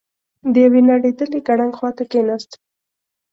د 0.53 0.55
يوې 0.65 0.81
نړېدلې 0.89 1.39
ګړنګ 1.47 1.73
خواته 1.77 2.03
کېناست. 2.11 2.51